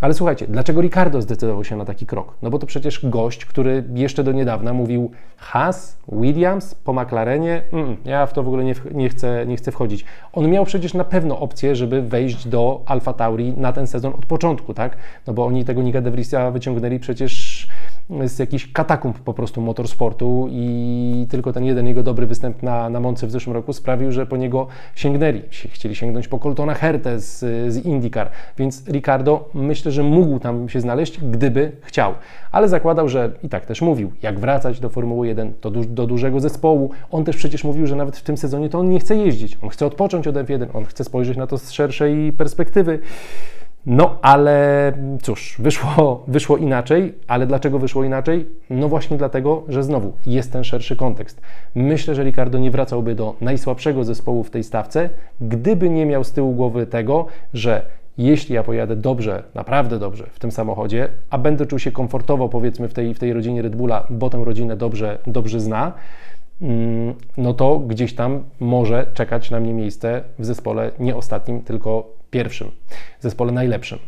Ale 0.00 0.14
słuchajcie, 0.14 0.46
dlaczego 0.48 0.80
Ricardo 0.80 1.22
zdecydował 1.22 1.64
się 1.64 1.76
na 1.76 1.84
taki 1.84 2.06
krok? 2.06 2.34
No 2.42 2.50
bo 2.50 2.58
to 2.58 2.66
przecież 2.66 3.06
gość, 3.06 3.44
który 3.44 3.84
jeszcze 3.94 4.24
do 4.24 4.32
niedawna 4.32 4.72
mówił 4.72 5.10
Haas, 5.36 5.98
Williams 6.12 6.74
po 6.74 6.92
McLarenie, 6.92 7.62
mm, 7.72 7.96
ja 8.04 8.26
w 8.26 8.32
to 8.32 8.42
w 8.42 8.48
ogóle 8.48 8.64
nie, 8.64 8.74
nie, 8.92 9.08
chcę, 9.08 9.44
nie 9.46 9.56
chcę 9.56 9.72
wchodzić. 9.72 10.04
On 10.32 10.50
miał 10.50 10.64
przecież 10.64 10.94
na 10.94 11.04
pewno 11.04 11.38
opcję, 11.38 11.76
żeby 11.76 12.02
wejść 12.02 12.48
do 12.48 12.82
Alfa 12.86 13.12
Tauri 13.12 13.52
na 13.56 13.72
ten 13.72 13.86
sezon 13.86 14.12
od 14.14 14.26
początku, 14.26 14.74
tak? 14.74 14.96
No 15.26 15.32
bo 15.32 15.46
oni 15.46 15.64
tego 15.64 15.82
Nika 15.82 16.00
de 16.00 16.10
Vriesa 16.10 16.50
wyciągnęli 16.50 16.98
przecież 16.98 17.68
z 18.24 18.38
jakichś 18.38 18.72
katakumb 18.72 19.18
po 19.18 19.34
prostu 19.34 19.60
motorsportu 19.60 20.48
i 20.50 21.26
tylko 21.30 21.52
ten 21.52 21.64
jeden 21.64 21.86
jego 21.86 22.02
dobry 22.02 22.26
występ 22.26 22.62
na, 22.62 22.90
na 22.90 23.00
Monce 23.00 23.26
w 23.26 23.30
zeszłym 23.30 23.56
roku 23.56 23.72
sprawił, 23.72 24.12
że 24.12 24.26
po 24.26 24.36
niego 24.36 24.66
sięgnęli. 24.94 25.42
Chcieli 25.50 25.94
sięgnąć 25.94 26.28
po 26.28 26.38
Coltona 26.38 26.74
Hertę 26.74 27.20
z, 27.20 27.38
z 27.72 27.86
IndyCar, 27.86 28.30
więc 28.58 28.88
Ricardo 28.88 29.48
myślę, 29.54 29.92
że 29.92 30.02
mógł 30.02 30.38
tam 30.38 30.68
się 30.68 30.80
znaleźć, 30.80 31.20
gdyby 31.20 31.72
chciał. 31.82 32.14
Ale 32.52 32.68
zakładał, 32.68 33.08
że 33.08 33.32
i 33.42 33.48
tak 33.48 33.66
też 33.66 33.82
mówił, 33.82 34.12
jak 34.22 34.38
wracać 34.38 34.80
do 34.80 34.88
Formuły 34.88 35.26
1, 35.26 35.52
to 35.60 35.70
do, 35.70 35.84
do 35.84 36.06
dużego 36.06 36.40
zespołu. 36.40 36.90
On 37.10 37.24
też 37.24 37.36
przecież 37.36 37.64
mówił, 37.64 37.86
że 37.86 37.96
nawet 37.96 38.16
w 38.16 38.22
tym 38.22 38.36
sezonie 38.36 38.68
to 38.68 38.78
on 38.78 38.90
nie 38.90 39.00
chce 39.00 39.16
jeździć. 39.16 39.58
On 39.62 39.68
chce 39.68 39.86
odpocząć 39.86 40.26
od 40.26 40.34
F1, 40.34 40.66
on 40.74 40.84
chce 40.84 41.04
spojrzeć 41.04 41.36
na 41.36 41.46
to 41.46 41.58
z 41.58 41.70
szerszej 41.70 42.32
perspektywy. 42.32 42.98
No 43.86 44.18
ale 44.22 44.92
cóż, 45.22 45.56
wyszło, 45.58 46.22
wyszło 46.28 46.56
inaczej, 46.56 47.14
ale 47.26 47.46
dlaczego 47.46 47.78
wyszło 47.78 48.04
inaczej? 48.04 48.46
No 48.70 48.88
właśnie 48.88 49.16
dlatego, 49.16 49.62
że 49.68 49.82
znowu 49.82 50.12
jest 50.26 50.52
ten 50.52 50.64
szerszy 50.64 50.96
kontekst. 50.96 51.40
Myślę, 51.74 52.14
że 52.14 52.24
Ricardo 52.24 52.58
nie 52.58 52.70
wracałby 52.70 53.14
do 53.14 53.34
najsłabszego 53.40 54.04
zespołu 54.04 54.44
w 54.44 54.50
tej 54.50 54.64
stawce, 54.64 55.10
gdyby 55.40 55.90
nie 55.90 56.06
miał 56.06 56.24
z 56.24 56.32
tyłu 56.32 56.52
głowy 56.52 56.86
tego, 56.86 57.26
że 57.54 57.82
jeśli 58.18 58.54
ja 58.54 58.62
pojadę 58.62 58.96
dobrze, 58.96 59.42
naprawdę 59.54 59.98
dobrze 59.98 60.26
w 60.32 60.38
tym 60.38 60.50
samochodzie, 60.50 61.08
a 61.30 61.38
będę 61.38 61.66
czuł 61.66 61.78
się 61.78 61.92
komfortowo 61.92 62.48
powiedzmy 62.48 62.88
w 62.88 62.94
tej, 62.94 63.14
w 63.14 63.18
tej 63.18 63.32
rodzinie 63.32 63.62
Red 63.62 63.76
Bulla, 63.76 64.06
bo 64.10 64.30
tę 64.30 64.44
rodzinę 64.44 64.76
dobrze, 64.76 65.18
dobrze 65.26 65.60
zna, 65.60 65.92
mm, 66.62 67.14
no 67.36 67.54
to 67.54 67.78
gdzieś 67.78 68.14
tam 68.14 68.42
może 68.60 69.06
czekać 69.14 69.50
na 69.50 69.60
mnie 69.60 69.74
miejsce 69.74 70.22
w 70.38 70.44
zespole 70.44 70.90
nie 70.98 71.16
ostatnim, 71.16 71.62
tylko 71.62 72.19
pierwszym, 72.30 72.70
zespole 73.20 73.52
najlepszym. 73.52 73.98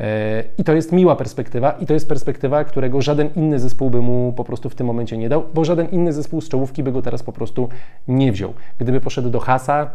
E, 0.00 0.44
I 0.58 0.64
to 0.64 0.72
jest 0.74 0.92
miła 0.92 1.16
perspektywa 1.16 1.70
i 1.70 1.86
to 1.86 1.94
jest 1.94 2.08
perspektywa, 2.08 2.64
którego 2.64 3.02
żaden 3.02 3.30
inny 3.36 3.58
zespół 3.58 3.90
by 3.90 4.00
mu 4.00 4.32
po 4.36 4.44
prostu 4.44 4.70
w 4.70 4.74
tym 4.74 4.86
momencie 4.86 5.18
nie 5.18 5.28
dał, 5.28 5.44
bo 5.54 5.64
żaden 5.64 5.88
inny 5.88 6.12
zespół 6.12 6.40
z 6.40 6.48
czołówki 6.48 6.82
by 6.82 6.92
go 6.92 7.02
teraz 7.02 7.22
po 7.22 7.32
prostu 7.32 7.68
nie 8.08 8.32
wziął. 8.32 8.54
Gdyby 8.78 9.00
poszedł 9.00 9.30
do 9.30 9.40
Hasa, 9.40 9.90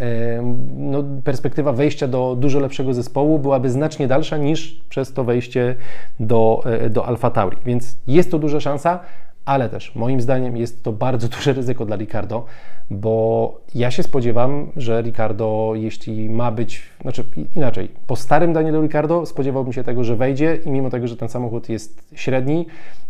e, 0.00 0.42
no, 0.76 1.04
perspektywa 1.24 1.72
wejścia 1.72 2.08
do 2.08 2.36
dużo 2.40 2.60
lepszego 2.60 2.94
zespołu 2.94 3.38
byłaby 3.38 3.70
znacznie 3.70 4.08
dalsza 4.08 4.36
niż 4.36 4.80
przez 4.88 5.12
to 5.12 5.24
wejście 5.24 5.74
do, 6.20 6.62
e, 6.64 6.90
do 6.90 7.06
Alfa 7.06 7.30
Tauri. 7.30 7.56
Więc 7.66 7.98
jest 8.06 8.30
to 8.30 8.38
duża 8.38 8.60
szansa, 8.60 9.00
ale 9.44 9.68
też 9.68 9.94
moim 9.94 10.20
zdaniem 10.20 10.56
jest 10.56 10.82
to 10.82 10.92
bardzo 10.92 11.28
duże 11.36 11.52
ryzyko 11.52 11.86
dla 11.86 11.96
Ricardo, 11.96 12.44
bo 12.90 13.60
ja 13.74 13.90
się 13.90 14.02
spodziewam, 14.02 14.72
że 14.76 15.02
Ricardo, 15.02 15.72
jeśli 15.74 16.30
ma 16.30 16.50
być, 16.50 16.82
znaczy 17.02 17.24
inaczej, 17.56 17.88
po 18.06 18.16
starym 18.16 18.52
Danielu 18.52 18.82
Ricardo 18.82 19.26
spodziewałbym 19.26 19.72
się 19.72 19.84
tego, 19.84 20.04
że 20.04 20.16
wejdzie 20.16 20.58
i 20.64 20.70
mimo 20.70 20.90
tego, 20.90 21.08
że 21.08 21.16
ten 21.16 21.28
samochód 21.28 21.68
jest 21.68 22.02
średni 22.14 22.66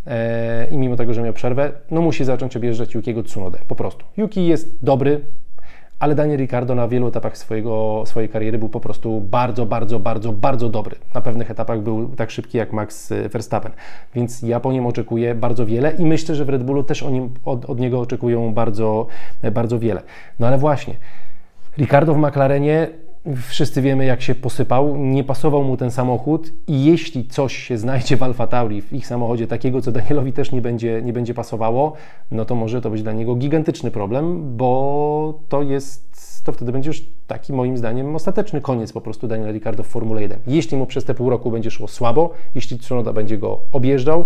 e, 0.06 0.66
i 0.70 0.76
mimo 0.76 0.96
tego, 0.96 1.14
że 1.14 1.22
miał 1.22 1.32
przerwę, 1.32 1.72
no 1.90 2.00
musi 2.00 2.24
zacząć 2.24 2.56
objeżdżać 2.56 2.94
Yukiego 2.94 3.22
Tsunodę, 3.22 3.58
po 3.68 3.74
prostu. 3.74 4.04
Yuki 4.16 4.46
jest 4.46 4.84
dobry, 4.84 5.20
ale 5.98 6.14
Daniel 6.14 6.38
Ricardo 6.38 6.74
na 6.74 6.88
wielu 6.88 7.08
etapach 7.08 7.38
swojego, 7.38 8.02
swojej 8.06 8.28
kariery 8.28 8.58
był 8.58 8.68
po 8.68 8.80
prostu 8.80 9.20
bardzo, 9.20 9.66
bardzo, 9.66 10.00
bardzo, 10.00 10.32
bardzo 10.32 10.68
dobry. 10.68 10.96
Na 11.14 11.20
pewnych 11.20 11.50
etapach 11.50 11.80
był 11.80 12.08
tak 12.08 12.30
szybki 12.30 12.58
jak 12.58 12.72
Max 12.72 13.12
Verstappen, 13.32 13.72
więc 14.14 14.42
ja 14.42 14.60
po 14.60 14.72
nim 14.72 14.86
oczekuję 14.86 15.34
bardzo 15.34 15.66
wiele 15.66 15.92
i 15.92 16.04
myślę, 16.04 16.34
że 16.34 16.44
w 16.44 16.48
Red 16.48 16.62
Bullu 16.62 16.82
też 16.82 17.02
nim, 17.02 17.34
od, 17.44 17.64
od 17.64 17.80
niego 17.80 18.00
oczekują 18.00 18.54
bardzo, 18.54 19.06
bardzo 19.52 19.78
wiele. 19.78 20.02
No 20.38 20.46
ale 20.46 20.58
właśnie, 20.58 20.94
Ricardo 21.78 22.14
w 22.14 22.18
McLarenie 22.18 22.88
Wszyscy 23.48 23.82
wiemy, 23.82 24.04
jak 24.04 24.22
się 24.22 24.34
posypał, 24.34 24.96
nie 24.96 25.24
pasował 25.24 25.64
mu 25.64 25.76
ten 25.76 25.90
samochód 25.90 26.52
i 26.66 26.84
jeśli 26.84 27.26
coś 27.26 27.56
się 27.56 27.78
znajdzie 27.78 28.16
w 28.16 28.22
Alfa 28.22 28.46
Tauri, 28.46 28.82
w 28.82 28.92
ich 28.92 29.06
samochodzie, 29.06 29.46
takiego, 29.46 29.80
co 29.82 29.92
Danielowi 29.92 30.32
też 30.32 30.52
nie 30.52 30.60
będzie, 30.60 31.02
nie 31.02 31.12
będzie 31.12 31.34
pasowało, 31.34 31.92
no 32.30 32.44
to 32.44 32.54
może 32.54 32.80
to 32.80 32.90
być 32.90 33.02
dla 33.02 33.12
niego 33.12 33.34
gigantyczny 33.34 33.90
problem, 33.90 34.56
bo 34.56 35.40
to 35.48 35.62
jest, 35.62 36.42
to 36.44 36.52
wtedy 36.52 36.72
będzie 36.72 36.90
już 36.90 37.02
taki 37.26 37.52
moim 37.52 37.76
zdaniem 37.76 38.16
ostateczny 38.16 38.60
koniec 38.60 38.92
po 38.92 39.00
prostu 39.00 39.28
Daniela 39.28 39.52
Ricardo 39.52 39.82
w 39.82 39.86
Formule 39.86 40.22
1. 40.22 40.38
Jeśli 40.46 40.76
mu 40.76 40.86
przez 40.86 41.04
te 41.04 41.14
pół 41.14 41.30
roku 41.30 41.50
będzie 41.50 41.70
szło 41.70 41.88
słabo, 41.88 42.30
jeśli 42.54 42.78
Tsunoda 42.78 43.12
będzie 43.12 43.38
go 43.38 43.60
objeżdżał, 43.72 44.24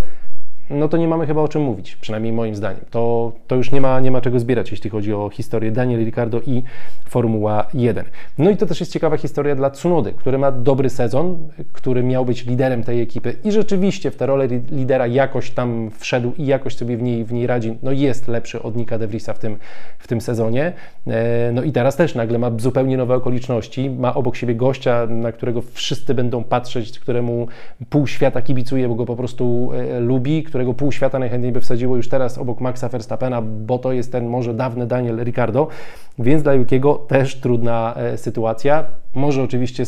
no 0.70 0.88
to 0.88 0.96
nie 0.96 1.08
mamy 1.08 1.26
chyba 1.26 1.40
o 1.40 1.48
czym 1.48 1.62
mówić, 1.62 1.96
przynajmniej 1.96 2.32
moim 2.32 2.54
zdaniem. 2.54 2.84
To, 2.90 3.32
to 3.46 3.56
już 3.56 3.72
nie 3.72 3.80
ma, 3.80 4.00
nie 4.00 4.10
ma 4.10 4.20
czego 4.20 4.40
zbierać, 4.40 4.70
jeśli 4.70 4.90
chodzi 4.90 5.14
o 5.14 5.30
historię 5.30 5.72
Daniel 5.72 6.04
Ricardo 6.04 6.40
i 6.40 6.62
Formuła 7.08 7.66
1. 7.74 8.04
No 8.38 8.50
i 8.50 8.56
to 8.56 8.66
też 8.66 8.80
jest 8.80 8.92
ciekawa 8.92 9.16
historia 9.16 9.54
dla 9.54 9.70
Tsunody, 9.70 10.12
który 10.12 10.38
ma 10.38 10.52
dobry 10.52 10.90
sezon, 10.90 11.38
który 11.72 12.02
miał 12.02 12.24
być 12.24 12.46
liderem 12.46 12.82
tej 12.84 13.00
ekipy 13.00 13.36
i 13.44 13.52
rzeczywiście 13.52 14.10
w 14.10 14.16
tę 14.16 14.26
rolę 14.26 14.48
lidera 14.70 15.06
jakoś 15.06 15.50
tam 15.50 15.90
wszedł 15.98 16.32
i 16.38 16.46
jakoś 16.46 16.76
sobie 16.76 16.96
w 16.96 17.02
niej, 17.02 17.24
w 17.24 17.32
niej 17.32 17.46
radzi. 17.46 17.78
No 17.82 17.92
jest 17.92 18.28
lepszy 18.28 18.62
od 18.62 18.76
Nika 18.76 18.98
De 18.98 19.06
Vriesa 19.06 19.34
w 19.34 19.38
tym, 19.38 19.56
w 19.98 20.08
tym 20.08 20.20
sezonie. 20.20 20.72
E, 21.06 21.50
no 21.52 21.62
i 21.62 21.72
teraz 21.72 21.96
też 21.96 22.14
nagle 22.14 22.38
ma 22.38 22.50
zupełnie 22.58 22.96
nowe 22.96 23.14
okoliczności, 23.14 23.90
ma 23.90 24.14
obok 24.14 24.36
siebie 24.36 24.54
gościa, 24.54 25.06
na 25.06 25.32
którego 25.32 25.62
wszyscy 25.72 26.14
będą 26.14 26.44
patrzeć, 26.44 26.98
któremu 26.98 27.46
pół 27.90 28.06
świata 28.06 28.42
kibicuje, 28.42 28.88
bo 28.88 28.94
go 28.94 29.06
po 29.06 29.16
prostu 29.16 29.70
e, 29.74 30.00
lubi, 30.00 30.42
którego 30.52 30.74
pół 30.74 30.92
świata 30.92 31.18
najchętniej 31.18 31.52
by 31.52 31.60
wsadziło 31.60 31.96
już 31.96 32.08
teraz 32.08 32.38
obok 32.38 32.60
Maxa 32.60 32.88
Verstappena, 32.88 33.42
bo 33.42 33.78
to 33.78 33.92
jest 33.92 34.12
ten 34.12 34.26
może 34.26 34.54
dawny 34.54 34.86
Daniel 34.86 35.24
Ricardo, 35.24 35.68
więc 36.18 36.42
dla 36.42 36.54
Yukiego 36.54 36.94
też 36.94 37.40
trudna 37.40 37.94
e, 37.96 38.18
sytuacja. 38.18 38.84
Może 39.14 39.42
oczywiście 39.42 39.84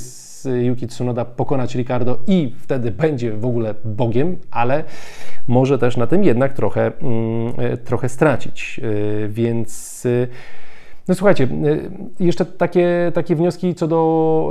Yuki 0.62 0.87
Tsunoda 0.87 1.25
pokonać 1.25 1.75
Ricardo 1.75 2.18
i 2.26 2.54
wtedy 2.59 2.90
będzie 2.90 3.33
w 3.33 3.44
ogóle 3.44 3.75
Bogiem, 3.85 4.37
ale 4.50 4.85
może 5.49 5.78
też 5.78 5.97
na 5.97 6.06
tym 6.06 6.25
jednak 6.25 6.52
trochę, 6.52 6.92
mm, 7.02 7.52
e, 7.59 7.76
trochę 7.76 8.09
stracić. 8.09 8.80
E, 9.25 9.28
więc 9.28 10.02
no 11.08 11.14
słuchajcie, 11.14 11.44
y, 11.44 11.90
jeszcze 12.25 12.44
takie, 12.44 13.12
takie 13.14 13.37
wnioski 13.37 13.75
co 13.75 13.88
do 13.88 14.50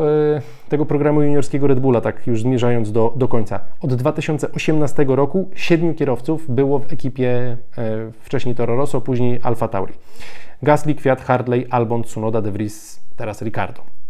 y, 0.68 0.70
tego 0.70 0.86
programu 0.86 1.22
juniorskiego 1.22 1.68
Red 1.68 1.80
Bulla, 1.80 2.02
tak 2.02 2.28
już 2.28 2.42
zmierzając 2.42 2.92
do, 2.92 3.14
do 3.16 3.28
końca. 3.28 3.60
Od 3.82 3.94
2018 3.94 5.06
roku 5.08 5.50
siedmiu 5.56 5.94
kierowców 5.94 6.52
było 6.52 6.80
w 6.80 6.94
ekipie 6.94 7.58
y, 7.78 8.12
wcześniej 8.22 8.56
Toro 8.56 8.76
Rosso, 8.76 9.02
później 9.02 9.40
Alfa 9.44 9.68
Tauri. 9.68 9.94
Gasly, 10.64 10.96
Kwiat, 10.96 11.22
Hartley, 11.22 11.68
Albon, 11.70 12.04
Tsunoda, 12.04 12.42
De 12.42 12.52
Vries, 12.52 13.00
teraz 13.16 13.42
Ricardo. 13.42 14.03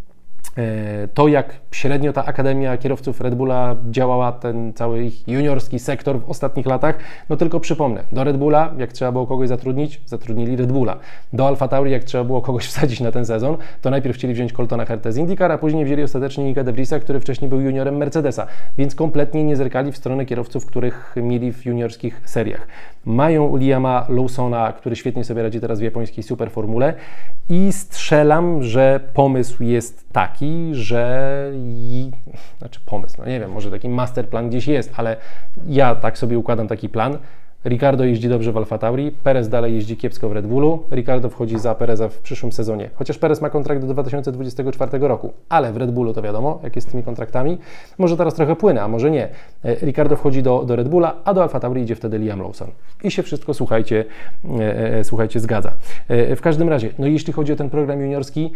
E, 0.57 1.07
to, 1.07 1.27
jak 1.27 1.55
średnio 1.71 2.13
ta 2.13 2.25
Akademia 2.25 2.77
Kierowców 2.77 3.21
Red 3.21 3.35
Bulla 3.35 3.75
działała, 3.91 4.31
ten 4.31 4.73
cały 4.73 5.03
ich 5.03 5.27
juniorski 5.27 5.79
sektor 5.79 6.19
w 6.21 6.29
ostatnich 6.29 6.65
latach, 6.65 6.97
no 7.29 7.37
tylko 7.37 7.59
przypomnę, 7.59 8.03
do 8.11 8.23
Red 8.23 8.37
Bulla, 8.37 8.73
jak 8.77 8.93
trzeba 8.93 9.11
było 9.11 9.27
kogoś 9.27 9.47
zatrudnić, 9.47 10.01
zatrudnili 10.05 10.55
Red 10.55 10.71
Bulla. 10.71 10.97
Do 11.33 11.47
Alfa 11.47 11.67
Tauri, 11.67 11.91
jak 11.91 12.03
trzeba 12.03 12.23
było 12.23 12.41
kogoś 12.41 12.65
wsadzić 12.73 13.01
na 13.01 13.11
ten 13.11 13.25
sezon, 13.25 13.57
to 13.81 13.89
najpierw 13.89 14.15
chcieli 14.15 14.33
wziąć 14.33 14.53
Coltona 14.53 14.85
Hertę 14.85 15.11
z 15.11 15.17
IndyCar, 15.17 15.51
a 15.51 15.57
później 15.57 15.85
wzięli 15.85 16.03
ostatecznie 16.03 16.43
Nika 16.43 16.63
De 16.63 16.71
Vriesa, 16.71 16.99
który 16.99 17.19
wcześniej 17.19 17.49
był 17.49 17.61
juniorem 17.61 17.97
Mercedesa, 17.97 18.47
więc 18.77 18.95
kompletnie 18.95 19.43
nie 19.43 19.55
zerkali 19.55 19.91
w 19.91 19.97
stronę 19.97 20.25
kierowców, 20.25 20.65
których 20.65 21.15
mieli 21.15 21.53
w 21.53 21.65
juniorskich 21.65 22.21
seriach. 22.25 22.67
Mają 23.05 23.57
Liama 23.57 24.05
Lawsona, 24.09 24.73
który 24.73 24.95
świetnie 24.95 25.23
sobie 25.23 25.43
radzi 25.43 25.59
teraz 25.59 25.79
w 25.79 25.83
japońskiej 25.83 26.23
superformule 26.23 26.93
i 27.49 27.71
strzelam, 27.71 28.63
że 28.63 28.99
pomysł 29.13 29.63
jest 29.63 30.13
taki, 30.13 30.42
że 30.71 31.51
i, 31.55 32.11
znaczy 32.59 32.79
pomysł, 32.85 33.15
no 33.19 33.25
nie 33.25 33.39
wiem, 33.39 33.51
może 33.51 33.71
taki 33.71 33.89
masterplan 33.89 34.49
gdzieś 34.49 34.67
jest, 34.67 34.93
ale 34.97 35.17
ja 35.67 35.95
tak 35.95 36.17
sobie 36.17 36.39
układam 36.39 36.67
taki 36.67 36.89
plan, 36.89 37.17
Ricardo 37.65 38.03
jeździ 38.03 38.29
dobrze 38.29 38.51
w 38.51 38.57
Alfa 38.57 38.77
Tauri, 38.77 39.11
Perez 39.11 39.49
dalej 39.49 39.73
jeździ 39.73 39.97
kiepsko 39.97 40.29
w 40.29 40.31
Red 40.31 40.47
Bullu, 40.47 40.83
Ricardo 40.91 41.29
wchodzi 41.29 41.59
za 41.59 41.75
Pereza 41.75 42.09
w 42.09 42.17
przyszłym 42.17 42.51
sezonie. 42.51 42.89
Chociaż 42.95 43.17
Perez 43.17 43.41
ma 43.41 43.49
kontrakt 43.49 43.85
do 43.85 43.93
2024 43.93 45.07
roku, 45.07 45.33
ale 45.49 45.73
w 45.73 45.77
Red 45.77 45.91
Bullu 45.91 46.13
to 46.13 46.21
wiadomo, 46.21 46.59
jak 46.63 46.75
jest 46.75 46.87
z 46.87 46.91
tymi 46.91 47.03
kontraktami. 47.03 47.57
Może 47.97 48.17
teraz 48.17 48.33
trochę 48.33 48.55
płynę, 48.55 48.81
a 48.81 48.87
może 48.87 49.11
nie. 49.11 49.29
E, 49.63 49.75
Ricardo 49.75 50.15
wchodzi 50.15 50.43
do, 50.43 50.63
do 50.63 50.75
Red 50.75 50.87
Bulla, 50.87 51.15
a 51.23 51.33
do 51.33 51.43
Alfa 51.43 51.59
Tauri 51.59 51.81
idzie 51.81 51.95
wtedy 51.95 52.17
Liam 52.17 52.41
Lawson. 52.41 52.67
I 53.03 53.11
się 53.11 53.23
wszystko, 53.23 53.53
słuchajcie, 53.53 54.05
e, 54.59 54.97
e, 54.99 55.03
słuchajcie, 55.03 55.39
zgadza. 55.39 55.71
W 56.09 56.39
każdym 56.41 56.69
razie, 56.69 56.89
no 56.99 57.07
jeśli 57.07 57.33
chodzi 57.33 57.53
o 57.53 57.55
ten 57.55 57.69
program 57.69 58.01
juniorski, 58.01 58.51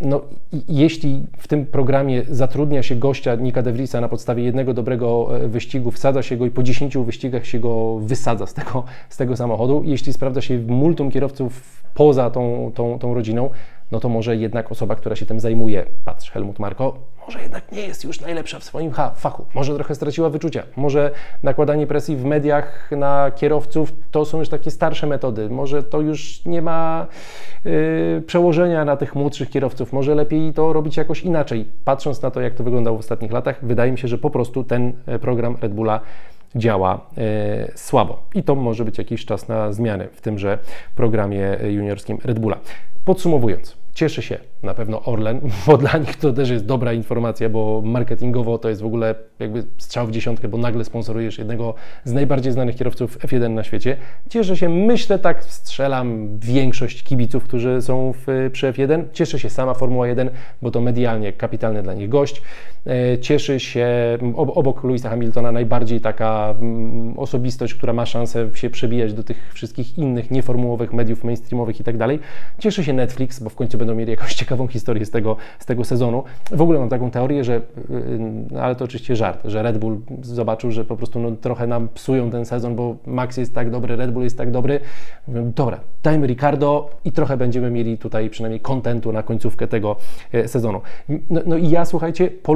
no, 0.00 0.20
jeśli 0.68 1.22
w 1.38 1.48
tym 1.48 1.66
programie 1.66 2.22
zatrudnia 2.28 2.82
się 2.82 2.96
gościa 2.96 3.34
Nika 3.34 3.62
De 3.62 3.72
Vriesa 3.72 4.00
na 4.00 4.08
podstawie 4.08 4.44
jednego 4.44 4.74
dobrego 4.74 5.36
e, 5.36 5.48
wyścigu, 5.48 5.90
wsadza 5.90 6.22
się 6.22 6.36
go 6.36 6.46
i 6.46 6.50
po 6.50 6.62
10 6.62 6.98
wyścigach 6.98 7.46
się 7.46 7.58
go 7.58 7.98
wysadza 7.98 8.46
z 8.46 8.54
tego, 8.54 8.84
z 9.08 9.16
tego 9.16 9.36
samochodu, 9.36 9.82
jeśli 9.84 10.12
sprawdza 10.12 10.40
się 10.40 10.58
multum 10.58 11.10
kierowców 11.10 11.82
poza 11.94 12.30
tą, 12.30 12.72
tą, 12.74 12.98
tą 12.98 13.14
rodziną, 13.14 13.50
no 13.92 14.00
to 14.00 14.08
może 14.08 14.36
jednak 14.36 14.72
osoba, 14.72 14.96
która 14.96 15.16
się 15.16 15.26
tym 15.26 15.40
zajmuje, 15.40 15.86
patrz 16.04 16.30
Helmut 16.30 16.58
Marko, 16.58 16.96
może 17.26 17.42
jednak 17.42 17.72
nie 17.72 17.82
jest 17.82 18.04
już 18.04 18.20
najlepsza 18.20 18.58
w 18.58 18.64
swoim 18.64 18.92
fachu, 19.14 19.44
może 19.54 19.74
trochę 19.74 19.94
straciła 19.94 20.30
wyczucia, 20.30 20.62
może 20.76 21.10
nakładanie 21.42 21.86
presji 21.86 22.16
w 22.16 22.24
mediach 22.24 22.90
na 22.90 23.30
kierowców 23.30 23.92
to 24.10 24.24
są 24.24 24.38
już 24.38 24.48
takie 24.48 24.70
starsze 24.70 25.06
metody, 25.06 25.50
może 25.50 25.82
to 25.82 26.00
już 26.00 26.44
nie 26.44 26.62
ma 26.62 27.06
yy, 27.64 28.22
przełożenia 28.26 28.84
na 28.84 28.96
tych 28.96 29.14
młodszych 29.14 29.50
kierowców, 29.50 29.92
może 29.92 30.14
lepiej 30.14 30.52
to 30.52 30.72
robić 30.72 30.96
jakoś 30.96 31.22
inaczej. 31.22 31.66
Patrząc 31.84 32.22
na 32.22 32.30
to, 32.30 32.40
jak 32.40 32.54
to 32.54 32.64
wyglądało 32.64 32.96
w 32.96 33.00
ostatnich 33.00 33.32
latach, 33.32 33.58
wydaje 33.62 33.92
mi 33.92 33.98
się, 33.98 34.08
że 34.08 34.18
po 34.18 34.30
prostu 34.30 34.64
ten 34.64 34.92
e, 35.06 35.18
program 35.18 35.56
Red 35.60 35.74
Bulla 35.74 36.00
działa 36.56 37.06
e, 37.18 37.72
słabo. 37.74 38.22
I 38.34 38.42
to 38.42 38.54
może 38.54 38.84
być 38.84 38.98
jakiś 38.98 39.24
czas 39.24 39.48
na 39.48 39.72
zmiany 39.72 40.08
w 40.12 40.20
tymże 40.20 40.58
programie 40.94 41.58
juniorskim 41.68 42.18
Red 42.24 42.38
Bulla. 42.38 42.58
Podsumowując, 43.04 43.76
cieszy 44.00 44.22
się 44.22 44.38
na 44.62 44.74
pewno 44.74 45.02
Orlen, 45.02 45.40
bo 45.66 45.78
dla 45.78 45.98
nich 45.98 46.16
to 46.16 46.32
też 46.32 46.50
jest 46.50 46.66
dobra 46.66 46.92
informacja, 46.92 47.48
bo 47.48 47.82
marketingowo 47.84 48.58
to 48.58 48.68
jest 48.68 48.82
w 48.82 48.86
ogóle 48.86 49.14
jakby 49.38 49.64
strzał 49.78 50.06
w 50.06 50.10
dziesiątkę, 50.10 50.48
bo 50.48 50.58
nagle 50.58 50.84
sponsorujesz 50.84 51.38
jednego 51.38 51.74
z 52.04 52.12
najbardziej 52.12 52.52
znanych 52.52 52.76
kierowców 52.76 53.18
F1 53.18 53.50
na 53.50 53.64
świecie. 53.64 53.96
Cieszę 54.28 54.56
się, 54.56 54.68
myślę 54.68 55.18
tak, 55.18 55.44
strzelam 55.44 56.38
większość 56.38 57.02
kibiców, 57.02 57.44
którzy 57.44 57.82
są 57.82 58.12
w, 58.12 58.50
przy 58.52 58.72
F1. 58.72 59.04
Cieszy 59.12 59.38
się 59.38 59.50
sama 59.50 59.74
Formuła 59.74 60.08
1, 60.08 60.30
bo 60.62 60.70
to 60.70 60.80
medialnie 60.80 61.32
kapitalny 61.32 61.82
dla 61.82 61.94
nich 61.94 62.08
gość. 62.08 62.42
E, 62.86 63.18
cieszy 63.18 63.60
się 63.60 63.88
obok 64.36 64.84
Louisa 64.84 65.10
Hamiltona 65.10 65.52
najbardziej 65.52 66.00
taka 66.00 66.54
osobistość, 67.16 67.74
która 67.74 67.92
ma 67.92 68.06
szansę 68.06 68.50
się 68.54 68.70
przebijać 68.70 69.14
do 69.14 69.22
tych 69.22 69.52
wszystkich 69.54 69.98
innych 69.98 70.30
nieformułowych 70.30 70.92
mediów 70.92 71.24
mainstreamowych 71.24 71.80
i 71.80 71.84
tak 71.84 71.96
dalej. 71.96 72.18
Cieszy 72.58 72.84
się 72.84 72.92
Netflix, 72.92 73.40
bo 73.40 73.50
w 73.50 73.54
końcu 73.54 73.78
będą 73.78 73.94
mieli 73.94 74.10
jakąś 74.10 74.34
ciekawą 74.40 74.66
historię 74.66 75.06
z 75.06 75.10
tego, 75.10 75.36
z 75.58 75.66
tego 75.66 75.84
sezonu. 75.84 76.24
W 76.50 76.62
ogóle 76.62 76.78
mam 76.78 76.88
taką 76.88 77.10
teorię, 77.10 77.44
że, 77.44 77.56
y, 77.56 78.60
ale 78.60 78.74
to 78.76 78.84
oczywiście 78.84 79.16
żart, 79.16 79.40
że 79.44 79.62
Red 79.62 79.78
Bull 79.78 80.00
zobaczył, 80.22 80.70
że 80.70 80.84
po 80.84 80.96
prostu 80.96 81.18
no, 81.18 81.30
trochę 81.30 81.66
nam 81.66 81.88
psują 81.88 82.30
ten 82.30 82.44
sezon, 82.44 82.76
bo 82.76 82.96
Max 83.06 83.36
jest 83.36 83.54
tak 83.54 83.70
dobry, 83.70 83.96
Red 83.96 84.12
Bull 84.12 84.24
jest 84.24 84.38
tak 84.38 84.50
dobry. 84.50 84.80
Mówię, 85.28 85.42
dobra, 85.54 85.80
dajmy 86.02 86.26
Ricardo 86.26 86.90
i 87.04 87.12
trochę 87.12 87.36
będziemy 87.36 87.70
mieli 87.70 87.98
tutaj 87.98 88.30
przynajmniej 88.30 88.60
kontentu 88.60 89.12
na 89.12 89.22
końcówkę 89.22 89.66
tego 89.66 89.96
e, 90.32 90.48
sezonu. 90.48 90.80
No, 91.30 91.40
no 91.46 91.56
i 91.56 91.70
ja, 91.70 91.84
słuchajcie, 91.84 92.30
po 92.42 92.52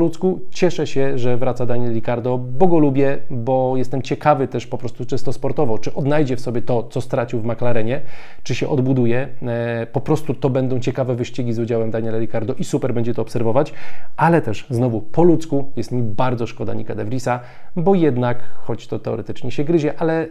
cieszę 0.50 0.86
się, 0.86 1.18
że 1.18 1.36
wraca 1.36 1.66
Daniel 1.66 1.92
Ricardo, 1.92 2.38
bo 2.38 2.66
go 2.66 2.78
lubię, 2.78 3.18
bo 3.30 3.76
jestem 3.76 4.02
ciekawy 4.02 4.48
też 4.48 4.66
po 4.66 4.78
prostu 4.78 5.04
czysto 5.04 5.32
sportowo, 5.32 5.78
czy 5.78 5.94
odnajdzie 5.94 6.36
w 6.36 6.40
sobie 6.40 6.62
to, 6.62 6.82
co 6.82 7.00
stracił 7.00 7.40
w 7.40 7.44
McLarenie, 7.44 8.00
czy 8.42 8.54
się 8.54 8.68
odbuduje. 8.68 9.28
E, 9.42 9.86
po 9.92 10.00
prostu 10.00 10.34
to 10.34 10.50
będą 10.50 10.80
ciekawe 10.80 11.14
wyścigi 11.14 11.52
z 11.52 11.58
udziałem 11.58 11.90
Daniela 11.90 12.18
Ricardo 12.18 12.54
i 12.54 12.64
super 12.64 12.94
będzie 12.94 13.14
to 13.14 13.22
obserwować, 13.22 13.72
ale 14.16 14.42
też 14.42 14.66
znowu 14.70 15.00
po 15.00 15.22
ludzku 15.22 15.72
jest 15.76 15.92
mi 15.92 16.02
bardzo 16.02 16.46
szkoda 16.46 16.74
Nika 16.74 16.94
De 16.94 17.04
Vriesa, 17.04 17.40
bo 17.76 17.94
jednak, 17.94 18.38
choć 18.62 18.86
to 18.86 18.98
teoretycznie 18.98 19.50
się 19.50 19.64
gryzie, 19.64 19.98
ale 19.98 20.28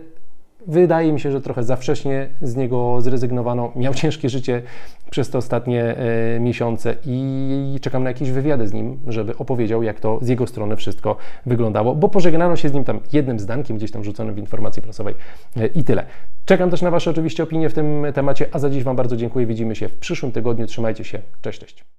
Wydaje 0.67 1.13
mi 1.13 1.19
się, 1.19 1.31
że 1.31 1.41
trochę 1.41 1.63
za 1.63 1.75
wcześnie 1.75 2.29
z 2.41 2.55
niego 2.55 3.01
zrezygnowano. 3.01 3.71
Miał 3.75 3.93
ciężkie 3.93 4.29
życie 4.29 4.61
przez 5.09 5.29
te 5.29 5.37
ostatnie 5.37 5.97
e, 5.97 6.39
miesiące 6.39 6.95
i 7.05 7.79
czekam 7.81 8.03
na 8.03 8.09
jakieś 8.09 8.31
wywiady 8.31 8.67
z 8.67 8.73
nim, 8.73 8.99
żeby 9.07 9.37
opowiedział, 9.37 9.83
jak 9.83 9.99
to 9.99 10.19
z 10.21 10.27
jego 10.27 10.47
strony 10.47 10.75
wszystko 10.75 11.15
wyglądało, 11.45 11.95
bo 11.95 12.09
pożegnano 12.09 12.55
się 12.55 12.69
z 12.69 12.73
nim 12.73 12.83
tam 12.83 12.99
jednym 13.13 13.39
zdankiem, 13.39 13.77
gdzieś 13.77 13.91
tam 13.91 14.03
rzuconym 14.03 14.35
w 14.35 14.37
informacji 14.37 14.81
prasowej 14.81 15.15
e, 15.57 15.67
i 15.67 15.83
tyle. 15.83 16.05
Czekam 16.45 16.69
też 16.69 16.81
na 16.81 16.91
Wasze 16.91 17.11
oczywiście 17.11 17.43
opinie 17.43 17.69
w 17.69 17.73
tym 17.73 18.05
temacie, 18.13 18.45
a 18.51 18.59
za 18.59 18.69
dziś 18.69 18.83
Wam 18.83 18.95
bardzo 18.95 19.17
dziękuję. 19.17 19.45
Widzimy 19.45 19.75
się 19.75 19.89
w 19.89 19.97
przyszłym 19.97 20.31
tygodniu. 20.31 20.67
Trzymajcie 20.67 21.03
się. 21.03 21.19
Cześć, 21.41 21.59
cześć. 21.59 21.93